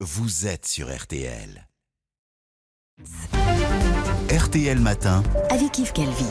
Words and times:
vous 0.00 0.46
êtes 0.46 0.66
sur 0.66 0.94
RTL. 0.94 1.66
RTL 4.30 4.78
Matin. 4.78 5.22
avec 5.48 5.78
Yves 5.78 5.92
Calvi. 5.94 6.26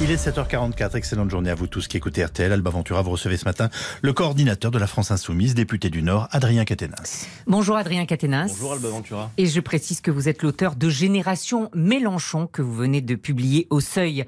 Il 0.00 0.10
est 0.10 0.16
7h44, 0.16 0.96
excellente 0.96 1.30
journée 1.30 1.50
à 1.50 1.54
vous 1.54 1.66
tous 1.66 1.88
qui 1.88 1.98
écoutez 1.98 2.24
RTL. 2.24 2.50
Alba 2.50 2.70
Ventura, 2.70 3.02
vous 3.02 3.10
recevez 3.10 3.36
ce 3.36 3.44
matin 3.44 3.68
le 4.00 4.14
coordinateur 4.14 4.70
de 4.70 4.78
la 4.78 4.86
France 4.86 5.10
Insoumise, 5.10 5.54
député 5.54 5.90
du 5.90 6.02
Nord, 6.02 6.28
Adrien 6.30 6.64
Caténas. 6.64 7.26
Bonjour 7.46 7.76
Adrien 7.76 8.06
Caténas. 8.06 8.46
Bonjour 8.48 8.72
Alba 8.72 8.88
Ventura. 8.88 9.30
Et 9.36 9.44
je 9.44 9.60
précise 9.60 10.00
que 10.00 10.10
vous 10.10 10.30
êtes 10.30 10.42
l'auteur 10.42 10.74
de 10.74 10.88
Génération 10.88 11.70
Mélenchon 11.74 12.46
que 12.46 12.62
vous 12.62 12.74
venez 12.74 13.02
de 13.02 13.14
publier 13.14 13.66
au 13.68 13.80
Seuil. 13.80 14.24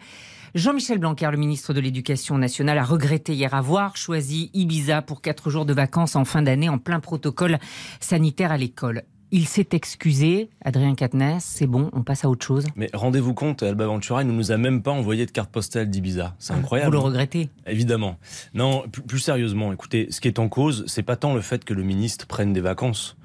Jean-Michel 0.55 0.99
Blanquer, 0.99 1.31
le 1.33 1.37
ministre 1.37 1.75
de 1.75 1.81
l'Éducation 1.81 2.39
nationale, 2.39 2.79
a 2.79 2.85
regretté 2.85 3.35
hier 3.35 3.55
avoir 3.55 3.97
choisi 3.97 4.53
Ibiza 4.55 5.03
pour 5.03 5.21
quatre 5.21 5.51
jours 5.51 5.65
de 5.65 5.73
vacances 5.73 6.15
en 6.15 6.25
fin 6.25 6.43
d'année 6.43 6.69
en 6.69 6.79
plein 6.79 7.01
protocole 7.01 7.59
sanitaire 7.99 8.53
à 8.53 8.57
l'école. 8.57 9.03
Il 9.33 9.49
s'est 9.49 9.71
excusé, 9.73 10.51
Adrien 10.65 10.95
Quatennens, 10.95 11.43
c'est 11.43 11.67
bon, 11.67 11.91
on 11.93 12.05
passe 12.05 12.25
à 12.25 12.31
autre 12.31 12.47
chose. 12.47 12.67
Mais 12.77 12.89
rendez-vous 12.95 13.35
compte, 13.35 13.65
Alba 13.65 13.87
Ventura, 13.87 14.23
il 14.23 14.29
ne 14.29 14.33
nous 14.33 14.53
a 14.53 14.57
même 14.57 14.81
pas 14.81 14.93
envoyé 14.93 15.27
de 15.27 15.33
carte 15.33 15.51
postale 15.51 15.91
d'Ibiza. 15.91 16.37
C'est 16.39 16.53
incroyable. 16.53 16.95
Vous 16.95 17.03
le 17.03 17.07
regrettez 17.09 17.49
Évidemment. 17.67 18.17
Non, 18.55 18.85
plus, 18.93 19.03
plus 19.03 19.19
sérieusement, 19.19 19.73
écoutez, 19.73 20.07
ce 20.11 20.21
qui 20.21 20.29
est 20.29 20.39
en 20.39 20.49
cause, 20.49 20.85
c'est 20.87 21.03
pas 21.03 21.17
tant 21.17 21.35
le 21.35 21.41
fait 21.41 21.65
que 21.65 21.75
le 21.75 21.83
ministre 21.83 22.29
prenne 22.29 22.53
des 22.53 22.61
vacances. 22.61 23.17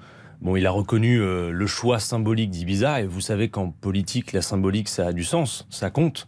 Bon, 0.42 0.56
il 0.56 0.66
a 0.66 0.72
reconnu 0.72 1.20
euh, 1.20 1.52
le 1.52 1.68
choix 1.68 2.00
symbolique 2.00 2.50
d'Ibiza, 2.50 3.02
et 3.02 3.06
vous 3.06 3.22
savez 3.22 3.50
qu'en 3.50 3.70
politique, 3.70 4.34
la 4.34 4.42
symbolique, 4.42 4.90
ça 4.90 5.06
a 5.06 5.14
du 5.14 5.24
sens, 5.24 5.68
ça 5.70 5.92
compte. 5.92 6.28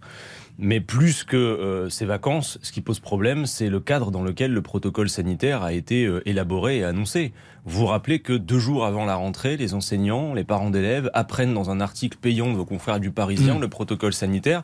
Mais 0.64 0.80
plus 0.80 1.24
que 1.24 1.38
euh, 1.38 1.90
ces 1.90 2.06
vacances, 2.06 2.60
ce 2.62 2.72
qui 2.72 2.82
pose 2.82 3.00
problème, 3.00 3.48
c'est 3.48 3.68
le 3.68 3.80
cadre 3.80 4.12
dans 4.12 4.22
lequel 4.22 4.54
le 4.54 4.62
protocole 4.62 5.10
sanitaire 5.10 5.64
a 5.64 5.74
été 5.74 6.06
euh, 6.06 6.22
élaboré 6.30 6.78
et 6.78 6.84
annoncé. 6.84 7.34
Vous 7.66 7.80
vous 7.80 7.86
rappelez 7.88 8.20
que 8.20 8.34
deux 8.34 8.60
jours 8.60 8.86
avant 8.86 9.06
la 9.06 9.16
rentrée, 9.16 9.58
les 9.58 9.74
enseignants, 9.74 10.36
les 10.36 10.44
parents 10.44 10.70
d'élèves 10.70 11.10
apprennent 11.16 11.56
dans 11.56 11.72
un 11.72 11.82
article 11.82 12.18
payant 12.22 12.52
de 12.52 12.56
vos 12.58 12.66
confrères 12.66 13.00
du 13.00 13.10
Parisien 13.12 13.56
Mmh. 13.56 13.62
le 13.62 13.68
protocole 13.70 14.14
sanitaire. 14.14 14.64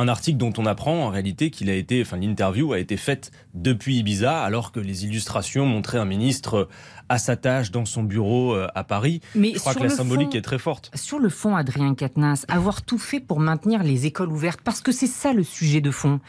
Un 0.00 0.06
article 0.06 0.38
dont 0.38 0.52
on 0.58 0.64
apprend 0.64 1.06
en 1.06 1.08
réalité 1.08 1.50
qu'il 1.50 1.68
a 1.68 1.74
été, 1.74 2.00
enfin 2.00 2.16
l'interview 2.18 2.72
a 2.72 2.78
été 2.78 2.96
faite 2.96 3.32
depuis 3.52 3.96
Ibiza, 3.96 4.40
alors 4.44 4.70
que 4.70 4.78
les 4.78 5.04
illustrations 5.04 5.66
montraient 5.66 5.98
un 5.98 6.04
ministre 6.04 6.68
à 7.08 7.18
sa 7.18 7.34
tâche 7.36 7.72
dans 7.72 7.84
son 7.84 8.04
bureau 8.04 8.54
euh, 8.54 8.68
à 8.76 8.84
Paris. 8.84 9.20
Mais 9.34 9.52
Je 9.54 9.58
crois 9.58 9.72
sur 9.72 9.80
que 9.82 9.86
la 9.88 9.90
symbolique 9.92 10.30
fond- 10.30 10.38
est 10.38 10.42
très 10.42 10.58
forte. 10.60 10.92
Sur 10.94 11.18
le 11.18 11.28
fond, 11.28 11.56
Adrien 11.56 11.94
Quatennens, 11.96 12.44
avoir 12.48 12.82
tout 12.82 12.98
fait 12.98 13.18
pour 13.18 13.40
maintenir 13.40 13.82
les 13.82 14.06
écoles 14.06 14.30
ouvertes, 14.30 14.60
parce 14.62 14.80
que 14.80 14.92
c'est 14.92 15.06
ça 15.08 15.32
le 15.32 15.42
sujet 15.42 15.80
de 15.80 15.90
fond. 15.90 16.20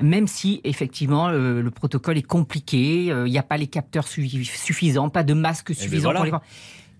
Même 0.00 0.26
si, 0.26 0.62
effectivement, 0.64 1.28
euh, 1.28 1.60
le 1.60 1.70
protocole 1.70 2.16
est 2.16 2.22
compliqué, 2.22 3.12
euh, 3.12 3.26
il 3.28 3.30
n'y 3.30 3.38
a 3.38 3.42
pas 3.42 3.58
les 3.58 3.66
capteurs 3.66 4.06
suffi- 4.06 4.42
suffisants, 4.44 5.10
pas 5.10 5.22
de 5.22 5.34
masques 5.34 5.74
suffisants 5.74 6.12
ben 6.12 6.18
voilà. 6.20 6.30
pour 6.30 6.40
les 6.40 6.44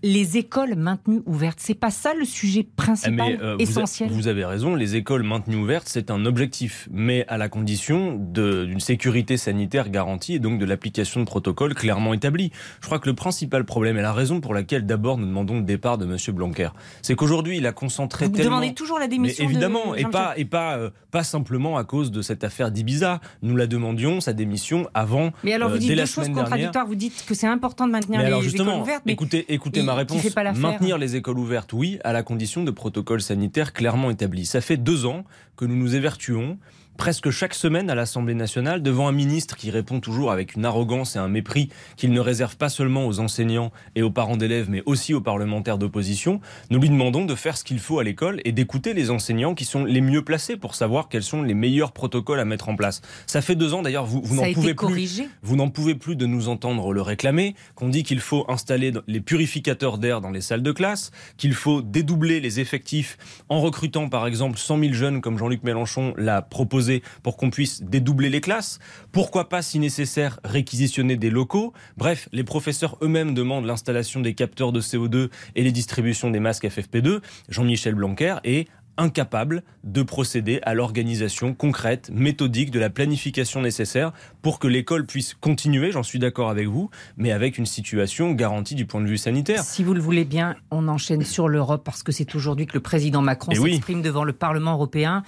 les 0.01 0.37
écoles 0.37 0.75
maintenues 0.75 1.21
ouvertes, 1.25 1.59
c'est 1.61 1.73
pas 1.73 1.89
ça 1.91 2.13
le 2.13 2.23
sujet 2.25 2.63
principal, 2.75 3.15
Mais 3.15 3.37
euh, 3.41 3.55
vous 3.55 3.59
a- 3.59 3.63
essentiel. 3.63 4.09
Vous, 4.11 4.27
avez 4.27 4.45
raison, 4.45 4.75
les 4.75 4.95
écoles 4.95 5.23
maintenues 5.23 5.57
ouvertes, 5.57 5.87
c'est 5.89 6.09
un 6.11 6.25
objectif, 6.25 6.87
mais 6.91 7.25
à 7.27 7.37
la 7.37 7.49
condition 7.49 8.15
de- 8.15 8.65
d'une 8.65 8.79
sécurité 8.79 9.35
sanitaire 9.35 9.89
garantie 9.89 10.35
et 10.35 10.39
donc 10.39 10.57
de 10.59 10.65
l'application 10.65 11.19
de 11.19 11.25
protocoles 11.25 11.73
clairement 11.75 12.13
établis. 12.13 12.51
Je 12.79 12.85
crois 12.85 12.99
que 12.99 13.09
le 13.09 13.15
principal 13.15 13.65
problème 13.65 13.97
et 13.97 14.01
la 14.01 14.13
raison 14.13 14.39
pour 14.39 14.53
laquelle 14.53 14.85
d'abord 14.85 15.17
nous 15.17 15.25
demandons 15.25 15.57
le 15.57 15.63
départ 15.63 15.97
de 15.97 16.05
M. 16.05 16.17
Blanquer, 16.35 16.69
c'est 17.01 17.15
qu'aujourd'hui 17.15 17.57
il 17.57 17.67
a 17.67 17.71
concentré 17.73 18.27
Vous 18.27 18.31
tellement... 18.31 18.57
demandez 18.59 18.73
toujours 18.73 18.99
la 18.99 19.05
Mais 19.05 19.09
démission 19.09 19.43
de 19.45 19.49
évidemment, 19.49 19.95
et 19.95 20.01
Jean-Michel 20.03 20.11
pas, 20.11 20.33
et 20.37 20.45
pas, 20.45 20.77
euh, 20.77 20.89
pas 21.11 21.23
simplement 21.23 21.77
à 21.77 21.83
cause 21.83 22.11
de 22.11 22.21
cette 22.21 22.43
affaire 22.43 22.71
d'Ibiza. 22.71 23.19
Nous 23.41 23.55
la 23.57 23.67
demandions, 23.67 24.21
sa 24.21 24.33
démission, 24.33 24.87
avant. 24.93 25.31
Mais 25.43 25.53
alors, 25.53 25.69
euh, 25.69 25.73
vous 25.73 25.77
dites 25.79 25.89
dès 25.89 25.95
deux 25.95 26.01
la 26.01 26.05
choses 26.05 26.25
dernière. 26.25 26.43
contradictoires. 26.45 26.87
Vous 26.87 26.95
dites 26.95 27.25
que 27.27 27.33
c'est 27.33 27.47
important 27.47 27.85
de 27.85 27.91
maintenir 27.91 28.19
Mais 28.19 28.25
les 28.25 28.31
alors 28.31 28.43
écoles 28.45 28.67
ouvertes, 28.81 29.03
mais 29.05 29.13
écoutez, 29.13 29.45
écoutez 29.53 29.81
ma 29.89 29.95
réponse. 29.95 30.21
fait 30.21 30.33
pas 30.33 30.43
l'affaire 30.43 30.61
Maintenir 30.61 30.97
les 30.97 31.15
écoles 31.15 31.39
ouvertes, 31.39 31.73
oui, 31.73 31.99
à 32.03 32.13
la 32.13 32.23
condition 32.23 32.63
de 32.63 32.71
protocoles 32.71 33.21
sanitaires 33.21 33.73
clairement 33.73 34.09
établis. 34.09 34.45
Ça 34.45 34.61
fait 34.61 34.77
deux 34.77 35.05
ans 35.05 35.25
que 35.55 35.65
nous 35.65 35.75
nous 35.75 35.95
évertuons 35.95 36.57
presque 36.99 37.29
chaque 37.31 37.53
semaine 37.53 37.89
à 37.89 37.95
l'Assemblée 37.95 38.33
nationale 38.33 38.83
devant 38.83 39.07
un 39.07 39.13
ministre 39.13 39.55
qui 39.55 39.71
répond 39.71 40.01
toujours 40.01 40.33
avec 40.33 40.55
une 40.55 40.65
arrogance 40.65 41.15
et 41.15 41.19
un 41.19 41.29
mépris 41.29 41.69
qu'il 41.95 42.11
ne 42.11 42.19
réserve 42.19 42.57
pas 42.57 42.67
seulement 42.67 43.07
aux 43.07 43.21
enseignants 43.21 43.71
et 43.95 44.01
aux 44.01 44.11
parents 44.11 44.35
d'élèves, 44.35 44.69
mais 44.69 44.83
aussi 44.85 45.13
aux 45.13 45.21
parlementaires 45.21 45.77
d'opposition. 45.77 46.41
Nous 46.69 46.77
lui 46.77 46.89
demandons 46.89 47.23
de 47.23 47.35
faire 47.35 47.55
ce 47.55 47.63
qu'il 47.63 47.79
faut 47.79 47.99
à 47.99 48.03
l'école 48.03 48.41
et 48.43 48.51
d'écouter 48.51 48.93
les 48.93 49.11
enseignants 49.11 49.55
qui 49.55 49.63
sont 49.63 49.85
les 49.85 50.01
mieux 50.01 50.25
placés 50.25 50.57
pour 50.57 50.75
savoir 50.75 51.07
quels 51.07 51.23
sont 51.23 51.41
les 51.41 51.53
meilleurs 51.53 51.93
protocoles 51.93 52.41
à 52.41 52.43
mettre 52.43 52.67
en 52.67 52.75
place. 52.75 52.99
Ça 53.27 53.41
fait 53.41 53.55
deux 53.55 53.73
ans 53.73 53.81
d'ailleurs, 53.81 54.05
vous, 54.05 54.35
n'en 54.35 54.51
pouvez 54.51 54.73
plus. 54.73 55.23
Vous 55.41 55.55
n'en 55.55 55.69
pouvez 55.69 55.95
plus 55.95 56.17
de 56.17 56.25
nous 56.25 56.49
entendre 56.49 56.91
le 56.91 57.01
réclamer, 57.01 57.55
qu'on 57.75 57.87
dit 57.87 58.03
qu'il 58.03 58.19
faut 58.19 58.43
installer 58.49 58.91
les 59.07 59.21
purificateurs 59.21 59.99
d'air 59.99 60.19
dans 60.19 60.31
les 60.31 60.41
salles 60.41 60.63
de 60.63 60.71
classe, 60.73 61.11
qu'il 61.37 61.53
faut 61.53 61.81
dédoubler 61.81 62.41
les 62.41 62.59
effectifs 62.59 63.17
en 63.47 63.61
recrutant 63.61 64.09
par 64.09 64.27
exemple 64.27 64.57
100 64.57 64.79
000 64.79 64.93
jeunes 64.93 65.21
comme 65.21 65.37
Jean-Luc 65.37 65.63
Mélenchon 65.63 66.13
l'a 66.17 66.41
proposé 66.41 66.88
pour 67.23 67.37
qu'on 67.37 67.49
puisse 67.49 67.81
dédoubler 67.83 68.29
les 68.29 68.41
classes. 68.41 68.79
Pourquoi 69.11 69.49
pas, 69.49 69.61
si 69.61 69.79
nécessaire, 69.79 70.39
réquisitionner 70.43 71.15
des 71.17 71.29
locaux 71.29 71.73
Bref, 71.97 72.27
les 72.31 72.43
professeurs 72.43 72.97
eux-mêmes 73.01 73.33
demandent 73.33 73.65
l'installation 73.65 74.19
des 74.21 74.33
capteurs 74.33 74.71
de 74.71 74.81
CO2 74.81 75.29
et 75.55 75.63
les 75.63 75.71
distributions 75.71 76.29
des 76.29 76.39
masques 76.39 76.65
FFP2. 76.65 77.21
Jean-Michel 77.49 77.95
Blanquer 77.95 78.35
est 78.43 78.67
incapable 78.97 79.63
de 79.85 80.03
procéder 80.03 80.59
à 80.63 80.73
l'organisation 80.73 81.53
concrète, 81.53 82.11
méthodique 82.13 82.69
de 82.69 82.79
la 82.79 82.89
planification 82.89 83.61
nécessaire 83.61 84.11
pour 84.41 84.59
que 84.59 84.67
l'école 84.67 85.05
puisse 85.05 85.35
continuer, 85.35 85.93
j'en 85.93 86.03
suis 86.03 86.19
d'accord 86.19 86.49
avec 86.49 86.67
vous, 86.67 86.89
mais 87.15 87.31
avec 87.31 87.57
une 87.57 87.65
situation 87.65 88.33
garantie 88.33 88.75
du 88.75 88.85
point 88.85 88.99
de 88.99 89.07
vue 89.07 89.17
sanitaire. 89.17 89.63
Si 89.63 89.85
vous 89.85 89.93
le 89.93 90.01
voulez 90.01 90.25
bien, 90.25 90.55
on 90.69 90.89
enchaîne 90.89 91.23
sur 91.23 91.47
l'Europe 91.47 91.83
parce 91.85 92.03
que 92.03 92.11
c'est 92.11 92.35
aujourd'hui 92.35 92.65
que 92.67 92.73
le 92.73 92.81
président 92.81 93.21
Macron 93.21 93.53
Eh 93.55 93.59
oui. 93.59 93.71
s'exprime 93.75 94.01
devant 94.01 94.25
le 94.25 94.33
Parlement 94.33 94.73
européen. 94.73 95.23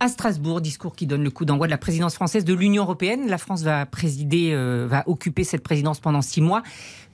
À 0.00 0.06
Strasbourg, 0.06 0.60
discours 0.60 0.94
qui 0.94 1.08
donne 1.08 1.24
le 1.24 1.30
coup 1.30 1.44
d'envoi 1.44 1.66
de 1.66 1.72
la 1.72 1.78
présidence 1.78 2.14
française 2.14 2.44
de 2.44 2.54
l'Union 2.54 2.84
européenne. 2.84 3.28
La 3.28 3.36
France 3.36 3.62
va 3.62 3.84
présider, 3.84 4.52
euh, 4.52 4.86
va 4.88 5.02
occuper 5.08 5.42
cette 5.42 5.64
présidence 5.64 5.98
pendant 5.98 6.22
six 6.22 6.40
mois. 6.40 6.62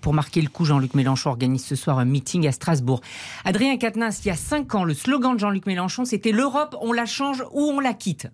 Pour 0.02 0.12
marquer 0.12 0.42
le 0.42 0.50
coup, 0.50 0.66
Jean-Luc 0.66 0.92
Mélenchon 0.92 1.30
organise 1.30 1.64
ce 1.64 1.76
soir 1.76 1.98
un 1.98 2.04
meeting 2.04 2.46
à 2.46 2.52
Strasbourg. 2.52 3.00
Adrien 3.46 3.78
Quatennens, 3.78 4.20
il 4.26 4.28
y 4.28 4.30
a 4.30 4.36
cinq 4.36 4.74
ans, 4.74 4.84
le 4.84 4.92
slogan 4.92 5.32
de 5.32 5.40
Jean-Luc 5.40 5.64
Mélenchon, 5.64 6.04
c'était 6.04 6.30
l'Europe, 6.30 6.76
on 6.82 6.92
la 6.92 7.06
change 7.06 7.42
ou 7.52 7.62
on 7.62 7.80
la 7.80 7.94
quitte. 7.94 8.26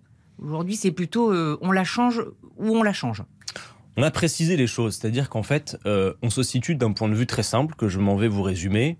Aujourd'hui, 0.43 0.75
c'est 0.75 0.91
plutôt 0.91 1.31
euh, 1.31 1.57
on 1.61 1.71
la 1.71 1.85
change 1.85 2.21
ou 2.57 2.75
on 2.75 2.83
la 2.83 2.91
change. 2.91 3.23
On 3.95 4.03
a 4.03 4.11
précisé 4.11 4.57
les 4.57 4.67
choses, 4.67 4.97
c'est-à-dire 4.97 5.29
qu'en 5.29 5.43
fait, 5.43 5.77
euh, 5.85 6.13
on 6.21 6.29
se 6.29 6.43
situe 6.43 6.75
d'un 6.75 6.91
point 6.91 7.07
de 7.07 7.15
vue 7.15 7.27
très 7.27 7.43
simple 7.43 7.75
que 7.75 7.87
je 7.87 7.99
m'en 7.99 8.17
vais 8.17 8.27
vous 8.27 8.43
résumer. 8.43 8.97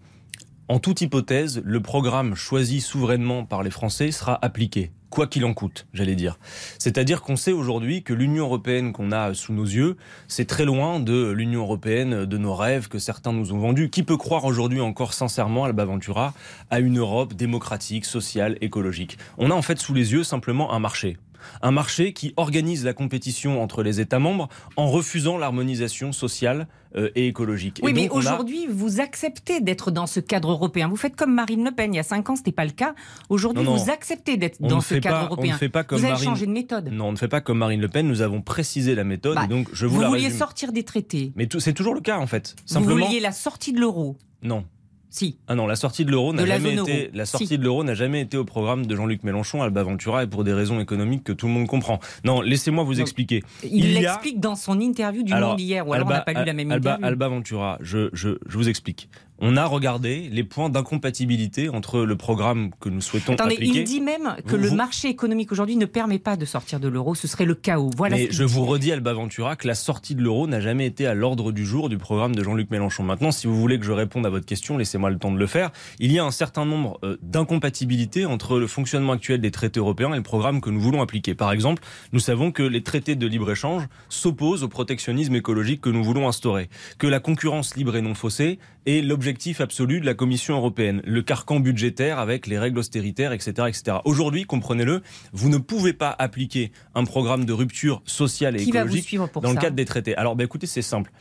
En 0.71 0.79
toute 0.79 1.01
hypothèse, 1.01 1.61
le 1.65 1.81
programme 1.81 2.33
choisi 2.33 2.79
souverainement 2.79 3.43
par 3.43 3.61
les 3.61 3.71
Français 3.71 4.09
sera 4.11 4.39
appliqué, 4.41 4.93
quoi 5.09 5.27
qu'il 5.27 5.43
en 5.43 5.53
coûte, 5.53 5.85
j'allais 5.93 6.15
dire. 6.15 6.39
C'est-à-dire 6.79 7.23
qu'on 7.23 7.35
sait 7.35 7.51
aujourd'hui 7.51 8.03
que 8.03 8.13
l'Union 8.13 8.45
européenne 8.45 8.93
qu'on 8.93 9.11
a 9.11 9.33
sous 9.33 9.51
nos 9.51 9.65
yeux, 9.65 9.97
c'est 10.29 10.45
très 10.45 10.63
loin 10.63 11.01
de 11.01 11.29
l'Union 11.29 11.63
européenne 11.63 12.23
de 12.23 12.37
nos 12.37 12.55
rêves 12.55 12.87
que 12.87 12.99
certains 12.99 13.33
nous 13.33 13.51
ont 13.51 13.59
vendus. 13.59 13.89
Qui 13.89 14.03
peut 14.03 14.15
croire 14.15 14.45
aujourd'hui 14.45 14.79
encore 14.79 15.11
sincèrement, 15.11 15.65
Alba 15.65 15.83
Ventura, 15.83 16.33
à 16.69 16.79
une 16.79 16.99
Europe 16.99 17.33
démocratique, 17.33 18.05
sociale, 18.05 18.57
écologique? 18.61 19.17
On 19.37 19.51
a 19.51 19.53
en 19.53 19.61
fait 19.61 19.77
sous 19.77 19.93
les 19.93 20.13
yeux 20.13 20.23
simplement 20.23 20.71
un 20.71 20.79
marché. 20.79 21.17
Un 21.61 21.71
marché 21.71 22.13
qui 22.13 22.33
organise 22.37 22.83
la 22.85 22.93
compétition 22.93 23.61
entre 23.61 23.83
les 23.83 23.99
États 23.99 24.19
membres 24.19 24.49
en 24.75 24.87
refusant 24.89 25.37
l'harmonisation 25.37 26.11
sociale 26.11 26.67
euh, 26.95 27.09
et 27.15 27.27
écologique. 27.27 27.79
Oui, 27.83 27.91
Et 27.91 27.93
mais 27.93 28.09
a- 28.09 28.13
aujourd'hui, 28.13 28.67
vous 28.69 28.99
acceptez 28.99 29.61
d'être 29.61 29.91
dans 29.91 30.07
ce 30.07 30.19
cadre 30.19 30.51
européen. 30.51 30.87
Vous 30.89 30.97
faites 30.97 31.15
comme 31.15 31.33
Marine 31.33 31.63
Le 31.63 31.71
Pen. 31.71 31.93
Il 31.93 31.97
y 31.97 31.99
a 31.99 32.03
cinq 32.03 32.29
ans, 32.29 32.35
ce 32.35 32.41
n'était 32.41 32.51
pas 32.51 32.65
le 32.65 32.71
cas. 32.71 32.93
Aujourd'hui, 33.29 33.63
vous 33.63 33.89
acceptez 33.89 34.37
d'être 34.37 34.61
dans 34.61 34.81
ce 34.81 34.95
cadre 34.95 35.15
pas, 35.15 35.21
on 35.23 35.25
européen. 35.27 35.53
ne 35.53 35.57
fait 35.57 35.69
pas 35.69 35.83
comme 35.83 35.99
vous 35.99 36.03
avez 36.05 36.13
Marine. 36.13 36.29
changé 36.29 36.45
de 36.45 36.51
méthode. 36.51 36.89
Non, 36.91 37.07
on 37.07 37.11
ne 37.13 37.17
fait 37.17 37.27
pas 37.27 37.41
comme 37.41 37.59
Marine 37.59 37.79
Le 37.81 37.87
Pen. 37.87 38.07
Nous 38.07 38.21
avons 38.21 38.41
précisé 38.41 38.93
la 38.95 39.03
méthode 39.03 39.35
Bah, 39.35 39.43
et 39.45 39.47
donc 39.47 39.69
je 39.73 39.85
vous, 39.85 39.95
vous 39.95 40.01
la 40.01 40.07
vouliez 40.09 40.23
résume. 40.25 40.37
sortir 40.39 40.71
des 40.73 40.83
traités. 40.83 41.31
Mais 41.35 41.47
c'est 41.59 41.73
toujours 41.73 41.93
le 41.93 42.01
cas 42.01 42.17
en 42.19 42.27
fait. 42.27 42.55
Vous 42.67 42.73
Simplement, 42.73 43.05
vouliez 43.05 43.19
la 43.19 43.31
sortie 43.31 43.71
de 43.73 43.79
l'euro. 43.79 44.17
non. 44.43 44.65
Si. 45.13 45.35
Ah 45.49 45.55
non, 45.55 45.67
la 45.67 45.75
sortie 45.75 46.05
de 46.05 46.11
l'euro 46.11 46.33
n'a 46.33 46.45
jamais 46.45 46.71
été 46.71 46.79
euro. 47.03 47.11
la 47.13 47.25
sortie 47.25 47.45
Si. 47.47 47.57
de 47.57 47.63
l'euro 47.63 47.83
n'a 47.83 47.93
jamais 47.93 48.21
été 48.21 48.37
au 48.37 48.45
programme 48.45 48.85
de 48.85 48.95
Jean-Luc 48.95 49.23
Mélenchon, 49.23 49.61
Alba 49.61 49.83
Ventura 49.83 50.23
et 50.23 50.27
pour 50.27 50.45
des 50.45 50.53
raisons 50.53 50.79
économiques 50.79 51.25
que 51.25 51.33
tout 51.33 51.47
le 51.47 51.51
monde 51.53 51.67
comprend. 51.67 51.99
Non, 52.23 52.39
laissez-moi 52.39 52.85
vous 52.85 53.01
expliquer. 53.01 53.43
Il 53.69 53.97
a- 53.97 53.99
l'explique 54.01 54.39
dans 54.39 54.55
son 54.55 54.79
interview 54.79 55.23
du 55.23 55.33
Alors, 55.33 55.49
Monde 55.51 55.59
hier, 55.59 55.85
ou 55.85 55.93
alors 55.93 56.07
on 56.07 56.11
n'a 56.11 56.21
pas 56.21 56.31
lu 56.33 56.45
la 56.45 56.53
même 56.53 56.71
Alba, 56.71 56.91
interview. 56.91 57.05
Alba 57.07 57.27
Ventura, 57.27 57.77
je, 57.81 58.09
je, 58.13 58.37
je 58.47 58.57
vous 58.57 58.69
explique. 58.69 59.09
On 59.43 59.57
a 59.57 59.65
regardé 59.65 60.29
les 60.31 60.43
points 60.43 60.69
d'incompatibilité 60.69 61.67
entre 61.69 62.01
le 62.01 62.15
programme 62.15 62.69
que 62.79 62.89
nous 62.89 63.01
souhaitons 63.01 63.33
Attendez, 63.33 63.55
appliquer. 63.55 63.79
il 63.79 63.83
dit 63.85 63.99
même 63.99 64.35
que 64.45 64.55
Vous- 64.55 64.61
le 64.61 64.71
marché 64.71 65.07
économique 65.09 65.51
aujourd'hui 65.51 65.77
ne 65.77 65.85
permet 65.87 66.19
pas 66.19 66.37
de 66.37 66.45
sortir 66.45 66.79
de 66.79 66.87
l'euro. 66.87 67.15
Ce 67.15 67.27
serait 67.27 67.45
le 67.45 67.55
chaos. 67.55 67.89
Voilà. 67.97 68.17
Mais 68.17 68.27
je 68.29 68.43
vous 68.43 68.65
redis, 68.65 68.91
Alba 68.91 69.13
Ventura, 69.13 69.55
que 69.55 69.67
la 69.67 69.73
sortie 69.73 70.13
de 70.13 70.21
l'euro 70.21 70.45
n'a 70.45 70.59
jamais 70.61 70.85
été 70.85 71.07
à 71.07 71.15
l'ordre 71.15 71.51
du 71.51 71.65
jour 71.65 71.89
du 71.89 71.97
programme 71.97 72.35
de 72.35 72.43
Jean-Luc 72.43 72.69
Mélenchon. 72.69 73.01
Maintenant, 73.03 73.31
si 73.31 73.47
vous 73.47 73.59
voulez 73.59 73.79
que 73.79 73.85
je 73.85 73.91
réponde 73.91 74.27
à 74.27 74.29
votre 74.29 74.45
question, 74.45 74.77
laissez-moi 74.77 75.09
le 75.09 75.17
temps 75.17 75.31
de 75.31 75.39
le 75.39 75.47
faire. 75.47 75.71
Il 75.97 76.11
y 76.11 76.19
a 76.19 76.23
un 76.23 76.29
certain 76.31 76.65
nombre 76.65 76.99
euh, 77.03 77.17
d'incompatibilités 77.23 78.27
entre 78.27 78.59
le 78.59 78.67
fonctionnement 78.67 79.13
actuel 79.13 79.41
des 79.41 79.49
traités 79.51 79.79
européens 79.79 80.13
et 80.13 80.17
le 80.17 80.23
programme 80.23 80.61
que 80.61 80.69
nous 80.69 80.79
voulons 80.81 81.01
appliquer. 81.01 81.33
Par 81.33 81.51
exemple, 81.51 81.81
nous 82.13 82.19
savons 82.19 82.51
que 82.51 82.61
les 82.63 82.83
traités 82.83 83.15
de 83.15 83.25
libre-échange 83.25 83.87
s'opposent 84.07 84.61
au 84.63 84.67
protectionnisme 84.69 85.33
écologique 85.35 85.81
que 85.81 85.89
nous 85.89 86.03
voulons 86.03 86.27
instaurer, 86.27 86.69
que 86.99 87.07
la 87.07 87.19
concurrence 87.19 87.75
libre 87.75 87.95
et 87.95 88.01
non 88.01 88.13
faussée 88.13 88.59
est 88.85 89.01
l'objectif 89.01 89.61
absolu 89.61 89.99
de 89.99 90.05
la 90.05 90.13
Commission 90.13 90.55
européenne. 90.55 91.01
Le 91.05 91.21
carcan 91.21 91.59
budgétaire 91.59 92.19
avec 92.19 92.47
les 92.47 92.57
règles 92.57 92.79
austéritaires, 92.79 93.33
etc. 93.33 93.67
etc. 93.67 93.97
Aujourd'hui, 94.05 94.45
comprenez-le, 94.45 95.01
vous 95.33 95.49
ne 95.49 95.57
pouvez 95.57 95.93
pas 95.93 96.15
appliquer 96.17 96.71
un 96.95 97.05
programme 97.05 97.45
de 97.45 97.53
rupture 97.53 98.01
sociale 98.05 98.59
et 98.59 98.63
écologique 98.63 99.17
dans 99.41 99.51
le 99.51 99.59
cadre 99.59 99.75
des 99.75 99.85
traités. 99.85 100.15
Alors, 100.15 100.35
ben, 100.35 100.45
écoutez, 100.45 100.67
c'est 100.67 100.81
simple. 100.81 101.11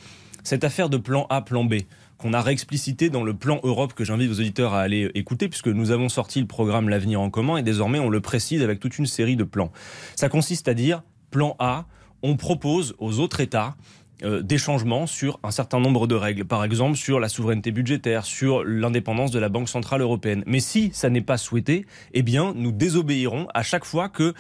Cette 0.42 0.64
affaire 0.64 0.88
de 0.88 0.96
plan 0.96 1.26
A, 1.28 1.42
plan 1.42 1.64
B, 1.64 1.74
qu'on 2.16 2.32
a 2.32 2.40
réexplicité 2.40 3.10
dans 3.10 3.24
le 3.24 3.34
plan 3.34 3.60
Europe 3.62 3.94
que 3.94 4.04
j'invite 4.04 4.28
vos 4.28 4.40
auditeurs 4.40 4.74
à 4.74 4.80
aller 4.80 5.10
écouter, 5.14 5.48
puisque 5.48 5.68
nous 5.68 5.90
avons 5.90 6.08
sorti 6.08 6.40
le 6.40 6.46
programme 6.46 6.88
L'avenir 6.88 7.20
en 7.20 7.30
commun 7.30 7.56
et 7.56 7.62
désormais 7.62 7.98
on 7.98 8.10
le 8.10 8.20
précise 8.20 8.62
avec 8.62 8.80
toute 8.80 8.98
une 8.98 9.06
série 9.06 9.36
de 9.36 9.44
plans. 9.44 9.72
Ça 10.16 10.28
consiste 10.28 10.68
à 10.68 10.74
dire, 10.74 11.02
plan 11.30 11.56
A, 11.58 11.86
on 12.22 12.36
propose 12.36 12.94
aux 12.98 13.20
autres 13.20 13.40
États 13.40 13.74
euh, 14.22 14.42
des 14.42 14.58
changements 14.58 15.06
sur 15.06 15.38
un 15.42 15.50
certain 15.50 15.80
nombre 15.80 16.06
de 16.06 16.14
règles, 16.14 16.44
par 16.44 16.64
exemple 16.64 16.96
sur 16.96 17.20
la 17.20 17.28
souveraineté 17.28 17.72
budgétaire, 17.72 18.24
sur 18.24 18.64
l'indépendance 18.64 19.30
de 19.30 19.38
la 19.38 19.48
Banque 19.48 19.68
centrale 19.68 20.00
européenne. 20.00 20.42
Mais 20.46 20.60
si 20.60 20.90
ça 20.92 21.10
n'est 21.10 21.20
pas 21.20 21.38
souhaité, 21.38 21.86
eh 22.12 22.22
bien 22.22 22.52
nous 22.56 22.72
désobéirons 22.72 23.46
à 23.54 23.62
chaque 23.62 23.84
fois 23.84 24.08
que 24.08 24.34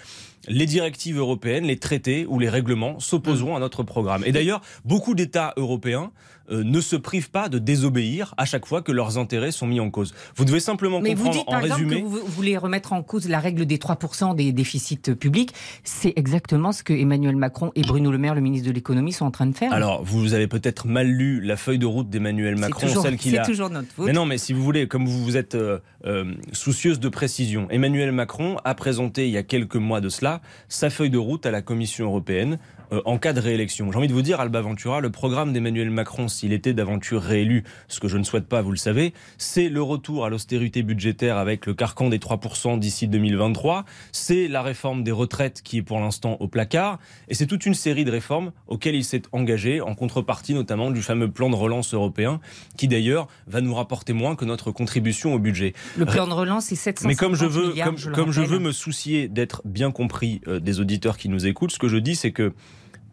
les 0.48 0.66
directives 0.66 1.18
européennes, 1.18 1.64
les 1.64 1.78
traités 1.78 2.26
ou 2.26 2.38
les 2.38 2.48
règlements 2.48 2.98
s'opposeront 2.98 3.56
à 3.56 3.60
notre 3.60 3.82
programme. 3.82 4.22
Et 4.24 4.32
d'ailleurs, 4.32 4.60
beaucoup 4.84 5.14
d'États 5.14 5.52
européens 5.56 6.12
euh, 6.50 6.64
ne 6.64 6.80
se 6.80 6.96
privent 6.96 7.30
pas 7.30 7.48
de 7.48 7.58
désobéir 7.58 8.34
à 8.36 8.44
chaque 8.44 8.66
fois 8.66 8.82
que 8.82 8.90
leurs 8.90 9.18
intérêts 9.18 9.52
sont 9.52 9.68
mis 9.68 9.78
en 9.78 9.90
cause. 9.90 10.14
Vous 10.34 10.44
devez 10.44 10.58
simplement 10.58 11.00
Mais 11.00 11.10
comprendre 11.10 11.32
vous 11.32 11.38
dites, 11.38 11.46
par 11.46 11.58
en 11.58 11.62
résumé. 11.62 12.02
Que 12.02 12.06
vous 12.06 12.20
voulez 12.26 12.56
remettre 12.56 12.92
en 12.92 13.02
cause 13.02 13.28
la 13.28 13.38
règle 13.38 13.66
des 13.66 13.78
3% 13.78 14.34
des 14.34 14.50
déficits 14.50 15.14
publics. 15.14 15.54
C'est 15.84 16.12
exactement 16.16 16.72
ce 16.72 16.82
que 16.82 16.92
Emmanuel 16.92 17.36
Macron 17.36 17.70
et 17.76 17.82
Bruno 17.82 18.10
Le 18.10 18.18
Maire, 18.18 18.34
le 18.34 18.40
ministre 18.40 18.66
de 18.66 18.72
l'économie, 18.72 19.12
sont 19.12 19.26
en 19.26 19.30
train 19.30 19.46
de 19.46 19.54
faire. 19.54 19.72
Alors, 19.72 20.02
vous 20.02 20.34
avez 20.34 20.48
peut-être 20.48 20.88
mal 20.88 21.06
lu 21.06 21.40
la 21.40 21.56
feuille 21.56 21.78
de 21.78 21.86
route 21.86 22.10
d'Emmanuel 22.10 22.56
Macron, 22.56 22.88
celle 23.00 23.16
qu'il 23.16 23.38
a. 23.38 23.44
C'est 23.44 23.50
toujours 23.50 23.70
notre 23.70 23.92
faute. 23.92 24.06
Mais 24.06 24.12
non, 24.12 24.26
mais 24.26 24.38
si 24.38 24.52
vous 24.52 24.62
voulez, 24.62 24.88
comme 24.88 25.06
vous, 25.06 25.22
vous 25.22 25.36
êtes 25.36 25.54
euh, 25.54 25.78
euh, 26.04 26.34
soucieuse 26.52 26.98
de 26.98 27.08
précision, 27.08 27.68
Emmanuel 27.70 28.10
Macron 28.10 28.56
a 28.64 28.74
présenté 28.74 29.28
il 29.28 29.32
y 29.32 29.36
a 29.36 29.44
quelques 29.44 29.76
mois 29.76 30.00
de 30.00 30.08
cela 30.08 30.39
sa 30.68 30.90
feuille 30.90 31.10
de 31.10 31.18
route 31.18 31.46
à 31.46 31.50
la 31.50 31.62
Commission 31.62 32.06
européenne 32.06 32.58
euh, 32.92 33.02
en 33.04 33.18
cas 33.18 33.32
de 33.32 33.40
réélection. 33.40 33.90
J'ai 33.92 33.98
envie 33.98 34.08
de 34.08 34.12
vous 34.12 34.22
dire, 34.22 34.40
Alba 34.40 34.60
Ventura, 34.60 35.00
le 35.00 35.10
programme 35.10 35.52
d'Emmanuel 35.52 35.90
Macron, 35.90 36.28
s'il 36.28 36.52
était 36.52 36.72
d'aventure 36.72 37.22
réélu, 37.22 37.64
ce 37.88 38.00
que 38.00 38.08
je 38.08 38.18
ne 38.18 38.24
souhaite 38.24 38.46
pas, 38.46 38.62
vous 38.62 38.70
le 38.70 38.76
savez, 38.76 39.14
c'est 39.38 39.68
le 39.68 39.82
retour 39.82 40.24
à 40.24 40.30
l'austérité 40.30 40.82
budgétaire 40.82 41.36
avec 41.36 41.66
le 41.66 41.74
carcan 41.74 42.08
des 42.08 42.18
3% 42.18 42.78
d'ici 42.78 43.08
2023, 43.08 43.84
c'est 44.12 44.48
la 44.48 44.62
réforme 44.62 45.04
des 45.04 45.12
retraites 45.12 45.62
qui 45.62 45.78
est 45.78 45.82
pour 45.82 46.00
l'instant 46.00 46.36
au 46.40 46.48
placard, 46.48 46.98
et 47.28 47.34
c'est 47.34 47.46
toute 47.46 47.66
une 47.66 47.74
série 47.74 48.04
de 48.04 48.10
réformes 48.10 48.52
auxquelles 48.66 48.94
il 48.94 49.04
s'est 49.04 49.22
engagé, 49.32 49.80
en 49.80 49.94
contrepartie 49.94 50.54
notamment 50.54 50.90
du 50.90 51.02
fameux 51.02 51.30
plan 51.30 51.50
de 51.50 51.56
relance 51.56 51.94
européen, 51.94 52.40
qui 52.76 52.88
d'ailleurs 52.88 53.28
va 53.46 53.60
nous 53.60 53.74
rapporter 53.74 54.12
moins 54.12 54.36
que 54.36 54.44
notre 54.44 54.70
contribution 54.70 55.34
au 55.34 55.38
budget. 55.38 55.74
Le 55.96 56.06
plan 56.06 56.26
de 56.26 56.32
relance, 56.32 56.66
c'est 56.66 56.76
750 56.76 57.08
Mais 57.08 57.16
comme 57.16 57.34
je 57.34 57.46
veux, 57.46 57.68
milliards, 57.70 57.88
comme, 57.88 57.98
je 57.98 58.10
comme 58.10 58.32
je 58.32 58.42
veux 58.42 58.58
me 58.58 58.72
soucier 58.72 59.28
d'être 59.28 59.62
bien 59.64 59.90
compris 59.90 60.40
euh, 60.46 60.60
des 60.60 60.80
auditeurs 60.80 61.16
qui 61.16 61.28
nous 61.28 61.46
écoutent, 61.46 61.72
ce 61.72 61.78
que 61.78 61.88
je 61.88 61.96
dis, 61.96 62.16
c'est 62.16 62.32
que 62.32 62.52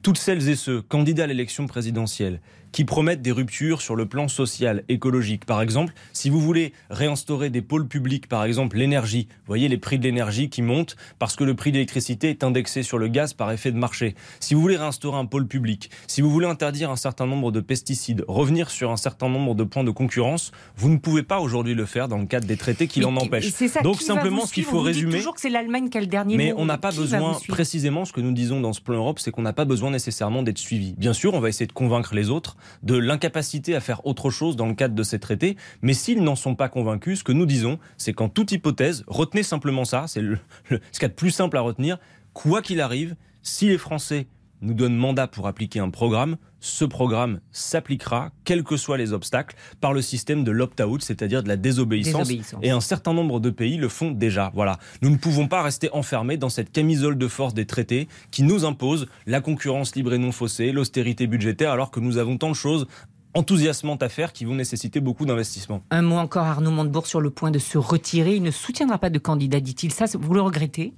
toutes 0.01 0.17
celles 0.17 0.49
et 0.49 0.55
ceux 0.55 0.81
candidats 0.81 1.23
à 1.23 1.27
l'élection 1.27 1.67
présidentielle 1.67 2.41
qui 2.77 2.85
promettent 2.85 3.24
des 3.24 3.31
ruptures 3.31 3.81
sur 3.81 3.95
le 3.95 4.06
plan 4.06 4.27
social, 4.27 4.83
écologique. 4.88 5.45
Par 5.45 5.63
exemple, 5.63 5.95
si 6.13 6.29
vous 6.29 6.39
voulez 6.39 6.74
réinstaurer 6.91 7.50
des 7.50 7.63
pôles 7.63 7.88
publics, 7.88 8.27
par 8.29 8.44
exemple 8.44 8.77
l'énergie, 8.77 9.27
vous 9.31 9.47
voyez 9.47 9.68
les 9.68 9.79
prix 9.79 9.97
de 9.97 10.03
l'énergie 10.03 10.51
qui 10.51 10.62
montent 10.62 10.95
parce 11.18 11.35
que 11.35 11.44
le 11.44 11.56
prix 11.56 11.71
de 11.71 11.77
l'électricité 11.77 12.29
est 12.29 12.44
indexé 12.44 12.83
sur 12.83 13.00
le 13.00 13.07
gaz 13.07 13.33
par 13.33 13.51
effet 13.51 13.71
de 13.71 13.79
marché. 13.79 14.13
Si 14.39 14.53
vous 14.53 14.62
voulez 14.62 14.77
réinstaurer 14.77 15.18
un 15.18 15.25
pôle 15.25 15.47
public, 15.47 15.89
si 16.06 16.21
vous 16.21 16.29
voulez 16.29 16.45
interdire 16.45 16.91
un 16.91 16.97
certain 16.97 17.25
nombre 17.25 17.51
de 17.51 17.62
pesticides, 17.62 18.24
revenir 18.27 18.69
sur 18.69 18.91
un 18.91 18.97
certain 18.97 19.27
nombre 19.27 19.56
de 19.56 19.63
points 19.63 19.83
de 19.83 19.89
concurrence, 19.89 20.51
vous 20.75 20.89
ne 20.89 20.97
pouvez 20.97 21.23
pas 21.23 21.39
aujourd'hui 21.39 21.73
le 21.73 21.88
faire 21.88 22.07
dans 22.07 22.19
le 22.19 22.27
cadre 22.27 22.45
des 22.45 22.57
traités 22.57 22.85
qui 22.85 23.00
l'en 23.00 23.15
empêchent. 23.15 23.50
ça, 23.50 23.81
Donc 23.81 24.03
simplement, 24.03 24.45
ce 24.45 24.53
qu'il 24.53 24.65
faut 24.65 24.81
résumer, 24.81 25.18
toujours 25.18 25.33
que 25.33 25.41
c'est 25.41 25.50
l'Allemagne 25.50 25.89
qui 25.89 25.97
a 25.97 26.01
le 26.01 26.06
dernier 26.06 26.38
mais 26.38 26.51
mot. 26.51 26.59
on 26.59 26.65
n'a 26.65 26.77
pas 26.77 26.91
besoin, 26.91 27.39
précisément 27.47 28.06
ce 28.06 28.13
que 28.13 28.21
nous 28.21 28.33
disons 28.33 28.62
dans 28.62 28.73
ce 28.73 28.81
plan 28.81 28.97
Europe, 28.97 29.18
c'est 29.18 29.31
qu'on 29.31 29.41
n'a 29.41 29.53
pas 29.53 29.65
besoin 29.65 29.89
nécessairement 29.89 30.44
d'être 30.44 30.59
suivi. 30.59 30.94
Bien 30.95 31.13
sûr, 31.13 31.33
on 31.33 31.39
va 31.39 31.50
essayer 31.50 31.65
de 31.65 31.73
convaincre 31.73 32.13
les 32.13 32.30
autres 32.30 32.56
de 32.84 32.96
l'incapacité 32.96 33.75
à 33.75 33.80
faire 33.80 34.06
autre 34.06 34.30
chose 34.30 34.56
dans 34.56 34.68
le 34.68 34.74
cadre 34.74 34.96
de 34.96 35.04
ces 35.04 35.19
traités, 35.19 35.58
mais 35.81 35.94
s'ils 35.94 36.24
n'en 36.24 36.36
sont 36.36 36.56
pas 36.56 36.69
convaincus, 36.69 37.19
ce 37.19 37.24
que 37.24 37.31
nous 37.31 37.46
disons, 37.46 37.80
c'est 37.98 38.14
qu'en 38.14 38.30
toute 38.30 38.52
hypothèse, 38.52 39.04
retenez 39.08 39.44
simplement 39.44 39.86
ça, 39.86 40.06
c'est 40.08 40.22
le, 40.22 40.38
le- 40.69 40.80
ce 40.92 41.00
qu'il 41.00 41.04
y 41.04 41.06
a 41.06 41.10
de 41.10 41.14
plus 41.14 41.31
simple 41.31 41.58
à 41.58 41.62
retenir, 41.62 41.98
quoi 42.34 42.62
qu'il 42.62 42.81
arrive, 42.81 43.16
si 43.42 43.68
les 43.68 43.78
Français 43.78 44.28
nous 44.62 44.74
donnent 44.74 44.95
mandat 44.95 45.27
pour 45.27 45.48
appliquer 45.48 45.80
un 45.80 45.89
programme, 45.89 46.38
ce 46.59 46.86
programme 46.86 47.39
s'appliquera, 47.51 48.31
quels 48.44 48.63
que 48.63 48.77
soient 48.77 48.98
les 48.98 49.13
obstacles, 49.13 49.56
par 49.80 49.94
le 49.94 50.01
système 50.01 50.44
de 50.44 50.51
l'opt-out, 50.51 51.01
c'est-à-dire 51.01 51.44
de 51.44 51.48
la 51.48 51.57
désobéissance. 51.57 52.27
Désobéissance. 52.27 52.59
Et 52.63 52.71
un 52.71 52.81
certain 52.81 53.13
nombre 53.13 53.39
de 53.39 53.50
pays 53.50 53.77
le 53.77 53.89
font 53.89 54.12
déjà. 54.12 54.51
Voilà. 54.56 54.80
Nous 55.01 55.09
ne 55.09 55.18
pouvons 55.18 55.48
pas 55.48 55.62
rester 55.62 55.89
enfermés 55.94 56.38
dans 56.38 56.50
cette 56.50 56.71
camisole 56.71 57.18
de 57.18 57.27
force 57.27 57.54
des 57.54 57.65
traités 57.65 58.07
qui 58.31 58.44
nous 58.44 58.65
impose 58.65 59.07
la 59.25 59.42
concurrence 59.42 59.95
libre 59.95 60.13
et 60.13 60.18
non 60.18 60.31
faussée, 60.31 60.71
l'austérité 60.71 61.27
budgétaire, 61.27 61.71
alors 61.71 61.92
que 61.92 62.00
nous 62.00 62.18
avons 62.18 62.38
tant 62.38 62.50
de 62.50 62.56
choses 62.56 62.88
enthousiasmantes 63.33 64.01
à 64.01 64.09
faire 64.09 64.33
qui 64.33 64.45
vont 64.45 64.56
nécessiter 64.56 65.00
beaucoup 65.00 65.25
d'investissements. 65.25 65.83
Un 65.92 66.01
mot 66.01 66.15
encore, 66.15 66.45
Arnaud 66.45 66.71
Montebourg, 66.71 67.06
sur 67.06 67.21
le 67.21 67.30
point 67.30 67.51
de 67.51 67.59
se 67.59 67.77
retirer. 67.77 68.36
Il 68.36 68.42
ne 68.42 68.50
soutiendra 68.50 68.98
pas 68.98 69.12
de 69.12 69.19
candidat, 69.19 69.59
dit-il. 69.59 69.94
Ça, 69.94 70.06
vous 70.19 70.33
le 70.33 70.42
regrettez? 70.42 70.94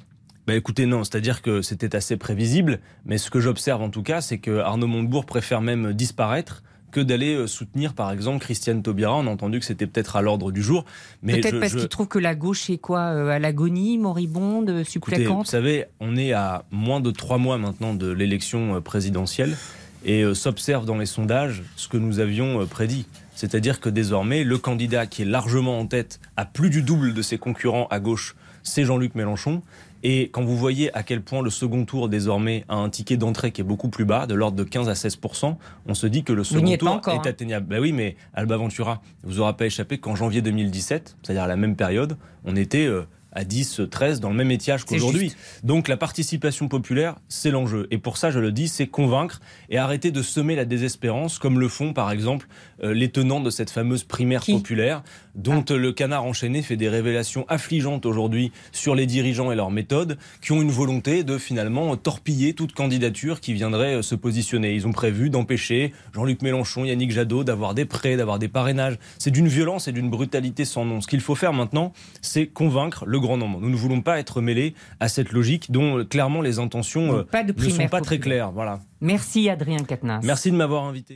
Bah 0.50 0.56
écoutez, 0.56 0.88
non, 0.88 1.04
c'est-à-dire 1.04 1.44
que 1.44 1.62
c'était 1.62 1.96
assez 1.96 2.18
prévisible, 2.18 2.80
mais 3.06 3.20
ce 3.20 3.30
que 3.30 3.40
j'observe 3.40 3.84
en 3.84 3.90
tout 3.92 4.02
cas, 4.02 4.20
c'est 4.20 4.40
que 4.40 4.58
Arnaud 4.60 4.88
Montebourg 4.88 5.28
préfère 5.28 5.62
même 5.62 5.94
disparaître 5.94 6.64
que 6.92 7.00
d'aller 7.02 7.36
euh, 7.36 7.46
soutenir 7.46 7.94
par 7.94 8.12
exemple 8.12 8.40
Christiane 8.40 8.82
Taubira. 8.82 9.16
On 9.16 9.28
a 9.28 9.30
entendu 9.30 9.60
que 9.60 9.66
c'était 9.66 9.86
peut-être 9.86 10.16
à 10.16 10.24
l'ordre 10.24 10.52
du 10.52 10.64
jour. 10.64 10.86
Mais 11.22 11.40
Peut-être 11.40 11.60
parce 11.60 11.74
je- 11.74 11.78
qu'il 11.78 11.88
trouve 11.88 12.08
que 12.08 12.18
la 12.18 12.34
gauche 12.34 12.68
est 12.72 12.80
quoi 12.80 13.02
euh, 13.12 13.28
À 13.30 13.38
l'agonie, 13.38 14.00
moribonde, 14.00 14.70
Écoutez, 14.70 14.80
vous 14.84 14.90
supplécante 14.90 15.46
savez, 15.46 15.86
on 16.00 16.18
est 16.18 16.34
à 16.34 16.66
moins 16.72 17.00
de 17.00 17.12
trois 17.12 17.38
mois 17.38 17.60
maintenant 17.60 17.94
de 17.94 18.10
l'élection 18.12 18.78
euh, 18.78 18.80
présidentielle 18.82 19.56
et 20.04 20.24
euh, 20.24 20.34
s'observe 20.34 20.86
dans 20.88 20.98
les 20.98 21.06
sondages 21.06 21.62
ce 21.76 21.88
que 21.88 21.98
nous 21.98 22.18
avions 22.20 22.60
euh, 22.62 22.66
prédit. 22.66 23.06
C'est-à-dire 23.36 23.80
que 23.80 23.90
désormais, 23.90 24.44
le 24.44 24.58
candidat 24.58 25.06
qui 25.06 25.22
est 25.22 25.26
largement 25.26 25.78
en 25.78 25.86
tête 25.86 26.20
à 26.38 26.46
plus 26.46 26.72
du 26.72 26.82
double 26.82 27.14
de 27.14 27.22
ses 27.22 27.38
concurrents 27.38 27.88
à 27.92 28.00
gauche, 28.00 28.36
c'est 28.64 28.84
Jean-Luc 28.84 29.14
Mélenchon. 29.14 29.62
Et 30.04 30.30
quand 30.30 30.44
vous 30.44 30.56
voyez 30.56 30.96
à 30.96 31.04
quel 31.04 31.22
point 31.22 31.42
le 31.42 31.50
second 31.50 31.86
tour 31.86 32.10
désormais 32.10 32.64
a 32.70 32.76
un 32.76 32.90
ticket 32.90 33.18
d'entrée 33.18 33.52
qui 33.52 33.62
est 33.62 33.66
beaucoup 33.66 33.90
plus 33.90 34.06
bas, 34.06 34.28
de 34.28 34.34
l'ordre 34.34 34.58
de 34.58 34.64
15 34.64 34.88
à 34.88 34.94
16% 34.94 35.56
on 35.86 35.94
se 35.94 36.08
dit 36.08 36.24
que 36.24 36.34
le 36.34 36.44
second 36.44 36.78
tour 36.78 36.90
encore, 36.90 37.14
est 37.14 37.18
hein. 37.18 37.22
atteignable. 37.26 37.68
Ben 37.68 37.80
oui, 37.80 37.92
mais 37.92 38.16
Alba 38.34 38.58
Ventura 38.58 39.02
vous 39.24 39.40
aura 39.40 39.56
pas 39.58 39.66
échappé 39.66 39.98
qu'en 39.98 40.16
janvier 40.16 40.42
2017, 40.42 41.18
c'est-à-dire 41.22 41.44
à 41.44 41.48
la 41.48 41.56
même 41.56 41.76
période, 41.76 42.18
on 42.46 42.56
était 42.56 42.86
euh, 42.86 43.06
à 43.32 43.44
10, 43.44 43.82
13 43.90 44.20
dans 44.20 44.30
le 44.30 44.36
même 44.36 44.52
étiage 44.52 44.86
qu'aujourd'hui. 44.86 45.34
Donc 45.64 45.88
la 45.88 45.98
participation 45.98 46.68
populaire, 46.68 47.16
c'est 47.28 47.52
l'enjeu. 47.52 47.88
Et 47.92 47.98
pour 47.98 48.18
ça, 48.18 48.32
je 48.32 48.40
le 48.40 48.52
dis, 48.52 48.68
c'est 48.68 48.88
convaincre 48.88 49.40
et 49.70 49.78
arrêter 49.78 50.12
de 50.12 50.22
semer 50.22 50.56
la 50.56 50.66
désespérance, 50.66 51.40
comme 51.40 51.60
le 51.60 51.68
font 51.68 51.94
par 51.94 52.12
exemple 52.12 52.48
euh, 52.84 52.94
les 52.94 53.10
tenants 53.10 53.40
de 53.40 53.50
cette 53.50 53.70
fameuse 53.70 54.04
primaire 54.04 54.42
Qui? 54.42 54.54
populaire, 54.54 55.04
dont 55.36 55.64
euh, 55.70 55.78
le 55.78 55.92
canard 55.92 56.24
enchaîné 56.24 56.62
fait 56.62 56.78
des 56.78 56.90
révélations 56.90 57.46
affligeantes 57.48 58.06
aujourd'hui 58.06 58.52
sur 58.72 58.96
les 58.96 59.06
dirigeants 59.06 59.52
et 59.52 59.56
leurs 59.56 59.72
méthodes, 59.72 60.18
qui 60.42 60.52
ont 60.52 60.62
une 60.62 60.72
volonté 60.72 61.24
de 61.24 61.38
finalement 61.38 61.96
torpiller 61.98 62.54
toute 62.54 62.74
candidature 62.74 63.40
qui 63.42 63.54
viendrait 63.54 63.96
euh, 63.96 64.02
se 64.02 64.16
positionner. 64.16 64.74
Ils 64.74 64.88
ont 64.88 64.92
prévu 64.92 65.30
d'empêcher 65.30 65.94
Jean-Luc 66.14 66.42
Mélenchon, 66.42 66.86
Yannick 66.86 67.12
Jadot 67.12 67.44
d'avoir 67.44 67.74
des 67.74 67.86
prêts, 67.86 68.18
d'avoir 68.18 68.40
des 68.40 68.48
parrainages. 68.48 68.98
C'est 69.18 69.32
d'une 69.32 69.48
violence 69.48 69.88
et 69.88 69.92
d'une 69.92 70.10
brutalité 70.10 70.66
sans 70.66 70.86
nom. 70.86 71.02
Ce 71.02 71.08
qu'il 71.08 71.22
faut 71.22 71.36
faire 71.36 71.54
maintenant, 71.54 71.94
c'est 72.22 72.48
convaincre 72.48 73.06
le 73.06 73.19
grand 73.20 73.38
nombre. 73.38 73.60
Nous 73.60 73.70
ne 73.70 73.76
voulons 73.76 74.02
pas 74.02 74.20
être 74.20 74.42
mêlés 74.42 74.74
à 75.00 75.08
cette 75.08 75.32
logique 75.32 75.72
dont 75.72 76.00
euh, 76.00 76.04
clairement 76.04 76.42
les 76.42 76.60
intentions 76.60 77.08
Donc, 77.08 77.16
euh, 77.16 77.24
pas 77.24 77.44
de 77.44 77.54
ne 77.54 77.70
sont 77.70 77.88
pas 77.88 78.02
très 78.02 78.20
claires. 78.20 78.52
Voilà. 78.52 78.80
Merci 79.02 79.50
Adrien 79.50 79.80
Quatennens. 79.80 80.24
Merci 80.24 80.52
de 80.52 80.56
m'avoir 80.58 80.84
invité. 80.84 81.08